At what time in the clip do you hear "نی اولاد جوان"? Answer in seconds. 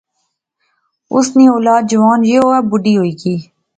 1.37-2.19